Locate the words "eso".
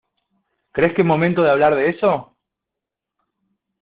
1.91-2.35